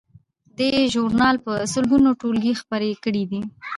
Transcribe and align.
دې 0.57 0.71
ژورنال 0.93 1.35
په 1.45 1.53
سلګونو 1.73 2.09
ټولګې 2.21 2.53
خپرې 2.61 2.91
کړې 3.03 3.23
دي. 3.31 3.41